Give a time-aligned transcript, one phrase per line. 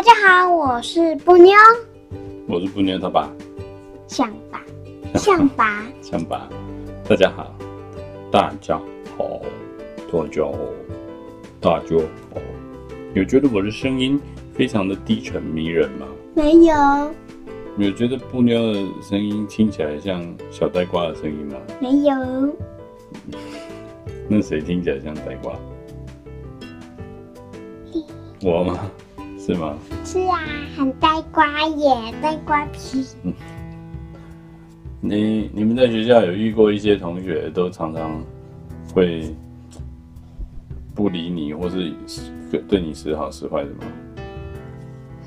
[0.00, 1.52] 大家好，我是布妞，
[2.48, 3.30] 我是布妞他爸，
[4.06, 4.64] 象爸，
[5.20, 6.48] 象爸，象爸，
[7.06, 7.54] 大家好，
[8.32, 8.80] 大家
[9.18, 9.42] 好，
[10.10, 10.52] 大家好，
[11.60, 11.96] 大家
[12.32, 12.40] 好，
[13.12, 14.18] 有觉得我的声音
[14.54, 16.06] 非常的低沉迷人吗？
[16.34, 16.74] 没有。
[17.76, 21.58] 有觉得布妞的声音听起来像小呆瓜的声音吗？
[21.78, 22.16] 没有。
[24.30, 25.52] 那谁听起来像呆瓜？
[28.42, 28.90] 我吗？
[29.50, 29.76] 是吗？
[30.04, 30.38] 是啊，
[30.76, 33.04] 很呆瓜耶，呆瓜皮。
[33.24, 33.32] 嗯。
[35.00, 38.22] 你你们在学校有遇过一些同学都常常
[38.94, 39.34] 会
[40.94, 41.92] 不理你，或是
[42.68, 43.86] 对你时好时坏的吗？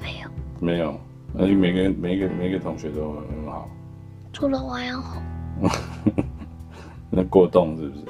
[0.02, 0.30] 没有。
[0.60, 0.98] 没有。
[1.38, 3.68] 而且每个每个每个同学都很好，
[4.32, 5.22] 除了王阳红。
[7.10, 8.06] 那过动是不是？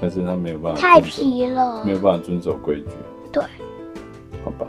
[0.00, 0.80] 但是他没有办法。
[0.80, 1.84] 太皮了。
[1.84, 2.86] 没有办法遵守规矩。
[3.32, 3.42] 对，
[4.44, 4.66] 好吧，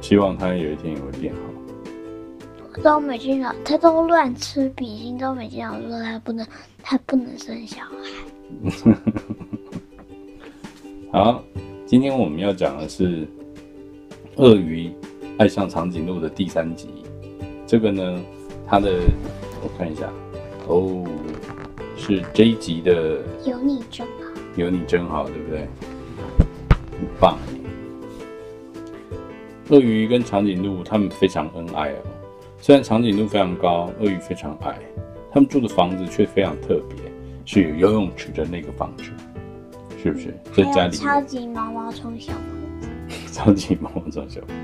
[0.00, 1.40] 希望他有一天也会变好。
[2.72, 6.46] 我都没听到，他都乱吃比心，都没听到说他不能，
[6.82, 7.92] 他不能生小孩。
[11.12, 11.42] 好，
[11.86, 13.26] 今天我们要讲的是
[14.36, 14.92] 鳄鱼
[15.38, 16.88] 爱上长颈鹿的第三集。
[17.66, 18.20] 这个呢，
[18.66, 18.92] 它的
[19.62, 20.08] 我看一下，
[20.66, 21.04] 哦，
[21.96, 23.20] 是这一集的。
[23.44, 24.12] 有你真好。
[24.56, 25.68] 有你真好，对不对？
[26.92, 27.38] 很棒！
[29.70, 31.96] 鳄鱼跟长颈鹿他们非常恩爱哦。
[32.58, 34.76] 虽然长颈鹿非常高，鳄鱼非常矮，
[35.30, 36.98] 他们住的房子却非常特别，
[37.44, 39.04] 是有游泳池的那个房子，
[40.02, 40.34] 是不是？
[40.52, 42.42] 在家里超级毛毛虫小房
[42.80, 42.88] 子。
[43.32, 44.54] 超级毛毛虫小房子。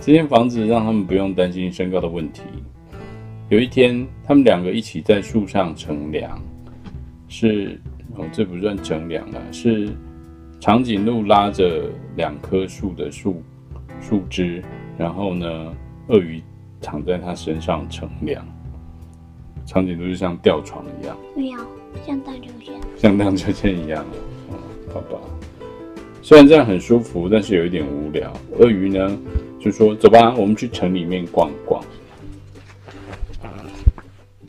[0.00, 2.40] 这间房子让他们不用担心身高的问题。
[3.50, 6.42] 有一天，他们两个一起在树上乘凉，
[7.28, 7.78] 是
[8.16, 9.90] 哦，这不算乘凉了，是。
[10.60, 11.84] 长颈鹿拉着
[12.16, 13.40] 两棵树的树
[14.00, 14.62] 树枝，
[14.96, 15.72] 然后呢，
[16.08, 16.42] 鳄鱼
[16.80, 18.46] 躺在它身上乘凉。
[19.66, 21.60] 长颈鹿就像吊床一样，没有
[22.06, 24.04] 像荡秋千，像荡秋千一样。
[24.50, 24.56] 嗯，
[24.92, 25.18] 好吧。
[26.22, 28.32] 虽然这样很舒服，但是有一点无聊。
[28.58, 29.18] 鳄鱼呢
[29.60, 31.82] 就说：“走吧，我们去城里面逛逛。”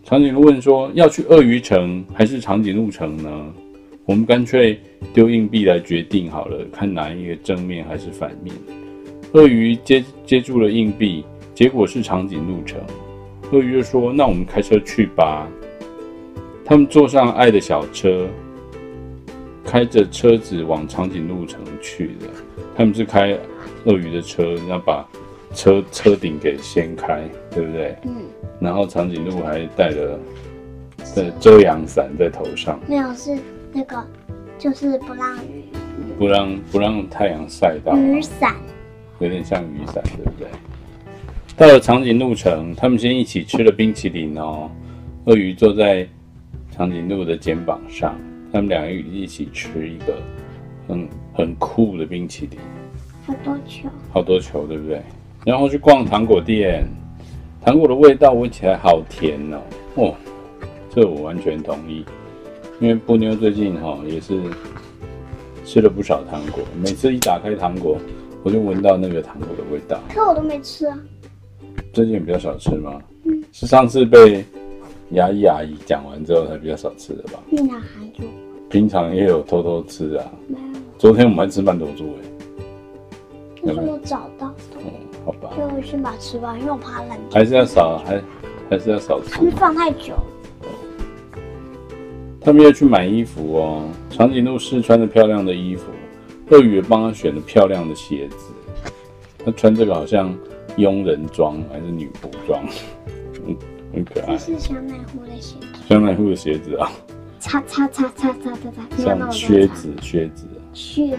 [0.03, 3.53] 长颈鹿问说：“要去鳄鱼城还是长颈鹿城呢？”
[4.05, 4.81] 我们干脆
[5.13, 8.55] 丢硬币来决定好了，看哪一个正面还是反面。
[9.33, 11.23] 鳄鱼接接住了硬币，
[11.53, 12.79] 结果是长颈鹿城。
[13.51, 15.47] 鳄鱼就说：“那我们开车去吧。”
[16.65, 18.27] 他们坐上爱的小车，
[19.63, 22.27] 开着车子往长颈鹿城去的。
[22.75, 23.37] 他们是开
[23.85, 25.07] 鳄鱼的车，然后把
[25.53, 27.95] 车车顶给掀开，对不对？
[28.03, 28.11] 嗯。
[28.59, 30.19] 然后长颈鹿还带了
[31.15, 32.79] 的遮阳伞在头上。
[32.87, 33.37] 没有是。
[33.71, 34.03] 那个
[34.57, 35.63] 就是不让雨，
[36.17, 38.55] 不让不让太阳晒到雨伞，
[39.19, 40.47] 有点像雨伞，对不对？
[41.55, 44.69] 到了长颈鹿城，他们先一起吃了冰淇淋哦。
[45.25, 46.07] 鳄鱼坐在
[46.71, 48.15] 长颈鹿的肩膀上，
[48.51, 50.15] 他们两个一起吃一个
[50.87, 52.57] 很很酷的冰淇淋，
[53.27, 55.01] 好多球，好多球，对不对？
[55.45, 56.85] 然后去逛糖果店，
[57.63, 59.61] 糖果的味道闻起来好甜哦，
[59.95, 60.15] 哦，
[60.89, 62.05] 这我完全同意。
[62.79, 64.41] 因为布妞最近哈也是
[65.65, 67.97] 吃了不少糖果，每次一打开糖果，
[68.43, 69.99] 我就闻到那个糖果的味道。
[70.13, 70.97] 可我都没吃啊。
[71.93, 73.01] 最近比较少吃吗？
[73.25, 73.43] 嗯。
[73.51, 74.45] 是上次被
[75.11, 77.39] 牙医阿姨讲完之后才比较少吃的吧？
[77.49, 78.29] 平常还有。
[78.69, 80.25] 平常也有偷偷吃啊。
[80.47, 80.79] 没有。
[80.97, 82.47] 昨天我们还吃曼陀珠哎。
[83.61, 84.55] 那是我找到的。
[84.77, 84.91] 嗯，
[85.25, 85.51] 好吧。
[85.57, 87.17] 就先把它吃完，因为我怕冷。
[87.31, 88.21] 还是要少，还
[88.69, 89.37] 还是要少吃。
[89.37, 90.13] 会放太久。
[92.41, 95.91] 他们要去买衣服哦，长颈鹿是穿着漂亮的衣服，
[96.49, 98.53] 鳄鱼也帮他选了漂亮的鞋子。
[99.45, 100.37] 他穿这个好像
[100.77, 102.63] 佣人装还是女仆装，
[103.47, 103.55] 嗯，
[103.93, 104.35] 很可爱。
[104.35, 105.67] 这是香奈乎的鞋子。
[105.87, 106.91] 香奈乎的鞋子啊。
[107.39, 108.97] 擦擦擦擦擦擦擦。
[108.97, 110.45] 像靴子，靴子。
[110.73, 111.17] 靴子。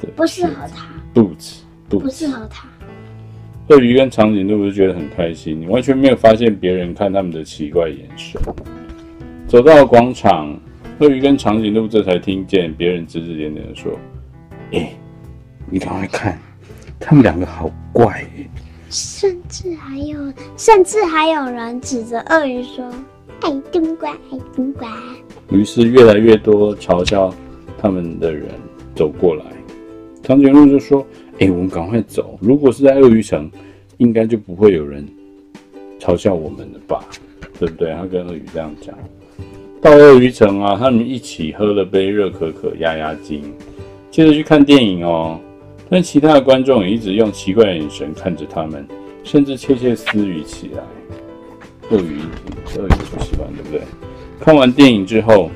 [0.00, 0.88] 对，不适合他。
[1.12, 2.68] Boots，不适合他。
[3.68, 8.40] 鳄鱼跟长颈鹿就觉得很开心，你完全没有发现别人看他们的奇怪眼神。
[9.46, 10.56] 走到了广场，
[11.00, 13.92] 鳄鱼跟长颈鹿这才听见别人指指点点的说
[14.72, 14.96] ：“哎、欸，
[15.70, 16.38] 你赶快看，
[16.98, 18.48] 他们两个好怪耶！”
[18.90, 22.84] 甚至还有，甚至还有人指着鳄鱼说
[23.40, 24.90] ：“爱冬瓜，爱冬瓜。”
[25.50, 27.34] 于是越来越多嘲笑
[27.78, 28.48] 他们的人
[28.94, 29.44] 走过来。
[30.22, 32.38] 长颈鹿就说：“哎、欸，我们赶快走！
[32.40, 33.50] 如果是在鳄鱼城，
[33.98, 35.06] 应该就不会有人
[35.98, 37.04] 嘲笑我们了吧？
[37.58, 38.94] 对不对？”他跟鳄鱼这样讲。
[39.80, 43.52] 到鳄鱼城啊，他们一起喝了杯热可可压压惊，
[44.12, 45.40] 接着去看电影哦。
[45.88, 48.86] 但其他的观众也一直用奇怪的眼神看着他们，
[49.24, 50.82] 甚至窃窃私语起来。
[51.90, 52.20] 鳄鱼，
[52.76, 53.80] 鳄鱼不喜欢，对不对？
[54.38, 55.50] 看完电影之后，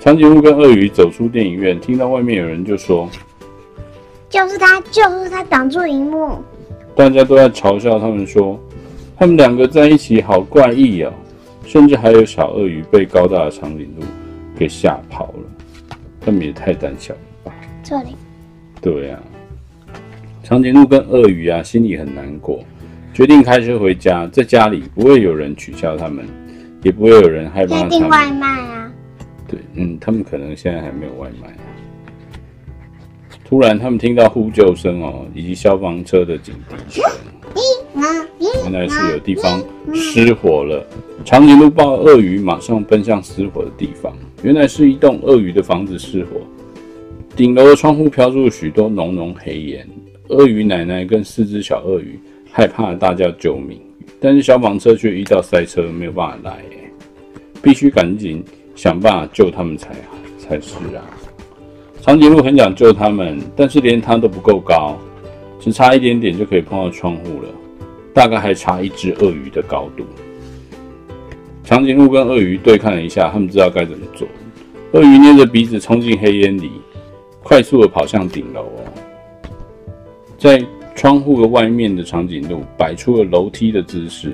[0.00, 3.08] 长颈鹿跟鳄鱼走出电影院，听到外面有人就说
[4.28, 6.38] ：“就是他，就是他挡住荧幕。”
[6.94, 8.58] 大家都在嘲笑他们说
[9.16, 11.12] ：“他们两个在一起好怪异哦。”
[11.64, 14.04] 甚至还有小鳄鱼被高大的长颈鹿
[14.58, 17.31] 给吓跑了，他们也太胆小了吧？
[17.82, 18.16] 这里，
[18.80, 19.18] 对呀、
[19.86, 19.92] 啊，
[20.42, 22.64] 长颈鹿跟鳄鱼啊，心里很难过，
[23.12, 24.26] 决定开车回家。
[24.28, 26.24] 在家里不会有人取笑他们，
[26.82, 27.90] 也不会有人害怕他们。
[27.90, 28.92] 订外卖啊？
[29.48, 31.48] 对，嗯，他们可能现在还没有外卖。
[33.44, 37.04] 突然，他们听到呼救声哦，以及消防车的警笛声。
[38.64, 39.62] 原来是有地方
[39.92, 40.86] 失火了，
[41.24, 44.16] 长颈鹿抱鳄鱼，马上奔向失火的地方。
[44.42, 46.40] 原来是一栋鳄鱼的房子失火，
[47.34, 49.88] 顶楼的窗户飘出许多浓浓黑烟。
[50.28, 52.18] 鳄鱼奶奶跟四只小鳄鱼
[52.50, 53.80] 害怕大叫救命，
[54.20, 56.58] 但是消防车却遇到塞车，没有办法来，
[57.62, 58.44] 必须赶紧
[58.74, 59.94] 想办法救他们才
[60.38, 61.04] 才是啊！
[62.02, 64.98] 长颈鹿很想救他们，但是连它都不够高，
[65.58, 67.48] 只差一点点就可以碰到窗户了。
[68.12, 70.04] 大概还差一只鳄鱼的高度。
[71.64, 74.28] 长颈鹿跟鳄鱼对看了一下，他们知道该怎么做。
[74.92, 76.70] 鳄鱼捏着鼻子冲进黑烟里，
[77.42, 78.84] 快速的跑向顶楼哦。
[80.38, 84.32] 在窗户的外面的长颈鹿摆出了楼梯的姿势。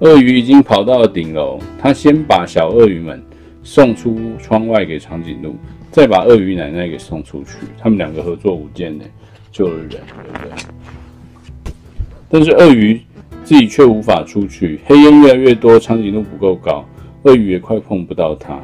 [0.00, 3.22] 鳄鱼已经跑到了顶楼，他先把小鳄鱼们
[3.62, 5.54] 送出窗外给长颈鹿，
[5.90, 7.50] 再把鳄鱼奶奶给送出去。
[7.78, 9.04] 他们两个合作无间呢
[9.52, 11.72] 救了人，对不对？
[12.28, 13.00] 但是鳄鱼
[13.44, 16.84] 自己却无法出去，黑烟越来越多，长颈鹿不够高，
[17.22, 18.60] 鳄鱼也快碰不到它。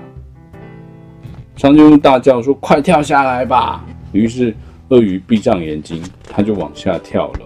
[1.60, 4.54] 长颈鹿大叫说：“快跳下来吧！”于是
[4.88, 7.40] 鳄鱼闭上眼睛，它就往下跳了。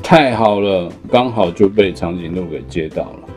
[0.00, 3.28] 太好了，刚好就被长颈鹿给接到了，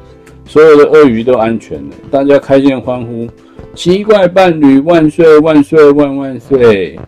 [0.45, 3.27] 所有的鳄鱼都安全了，大家开心欢呼
[3.73, 6.99] ：“奇怪伴侣万岁万岁万万岁！”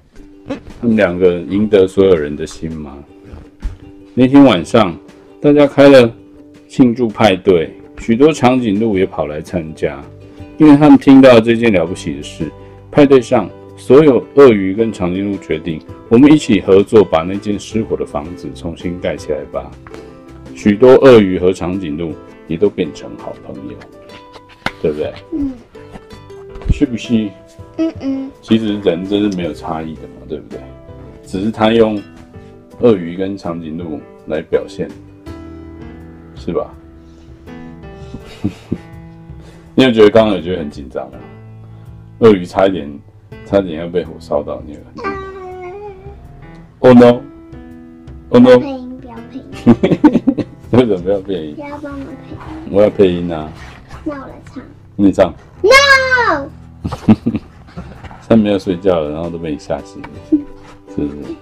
[0.81, 2.97] 他们两个赢得所有人的心吗？
[4.15, 4.97] 那天晚上，
[5.39, 6.11] 大家开了
[6.67, 10.03] 庆祝派对，许多长颈鹿也跑来参加，
[10.57, 12.51] 因为他们听到这件了不起的事。
[12.91, 19.71] 派对上，所有鳄鱼跟长颈鹿决定，我们一起合作，把那间失火的房子重新盖起来吧。
[20.53, 22.13] 许多鳄鱼和长颈鹿
[22.47, 23.75] 也都变成好朋友，
[24.81, 25.13] 对不对？
[25.33, 25.51] 嗯，
[26.71, 27.29] 是不是？
[27.77, 30.59] 嗯嗯，其实人真是没有差异的嘛，对不对？
[31.25, 31.99] 只是他用
[32.81, 34.87] 鳄鱼跟长颈鹿来表现，
[36.35, 36.71] 是吧？
[39.75, 41.17] 你有觉得刚刚有觉得很紧张吗？
[42.19, 42.99] 鳄鱼差一点，
[43.45, 45.13] 差点要被火烧到，你有很紧张。
[46.79, 48.59] Oh no！Oh no！
[48.59, 49.45] 配音，不要配音。
[50.71, 51.55] 为什么不要配音？
[51.55, 52.71] 不要帮我配音。
[52.71, 53.49] 我要配音啊。
[54.03, 54.63] 那我来唱。
[54.95, 55.33] 你唱。
[55.61, 56.47] No！
[58.29, 60.09] 他没有睡觉了，然后都被你吓醒了，
[60.95, 61.35] 是不是？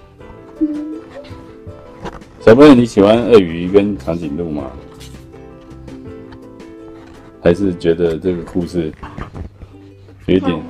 [2.40, 4.70] 小朋友，你喜欢鳄鱼跟长颈鹿吗？
[7.42, 8.92] 还是觉得这个故事
[10.26, 10.62] 有一点，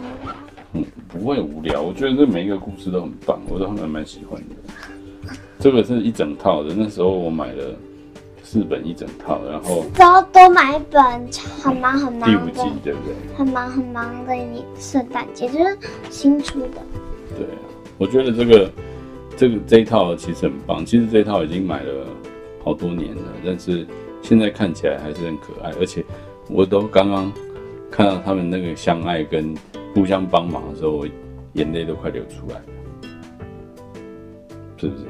[0.72, 1.82] 嗯，不会无聊？
[1.82, 5.36] 我觉得这每一个故事都很棒，我都还蛮喜欢的。
[5.58, 7.64] 这个是一整套的，那时候我买了。
[8.44, 11.02] 四本一整套，然后都都买一本，
[11.62, 12.28] 很忙很忙。
[12.28, 13.14] 第五季对不对？
[13.34, 15.78] 很忙很忙的，你圣诞节就是
[16.10, 16.68] 新出的。
[17.34, 17.64] 对啊，
[17.96, 18.70] 我觉得这个
[19.38, 20.84] 这个这一套其实很棒。
[20.84, 22.04] 其实这一套已经买了
[22.62, 23.86] 好多年了，但是
[24.20, 25.72] 现在看起来还是很可爱。
[25.80, 26.04] 而且
[26.48, 27.32] 我都刚刚
[27.90, 29.54] 看到他们那个相爱跟
[29.94, 31.06] 互相帮忙的时候，我
[31.54, 32.64] 眼泪都快流出来了，
[34.76, 35.04] 是不是？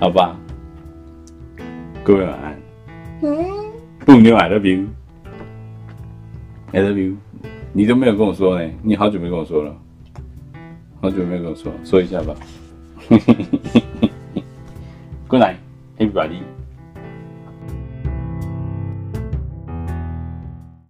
[0.00, 0.36] 好吧。
[2.04, 2.56] 各位晚安。
[3.22, 3.44] 嗯。
[4.06, 4.86] 不牛，I love you。
[6.72, 7.16] I love you。
[7.72, 9.76] 你都没有跟我说呢，你好久没跟我说了，
[11.00, 12.34] 好久没有跟我说，说一下吧。
[15.28, 15.56] Good night,
[15.98, 16.40] everybody.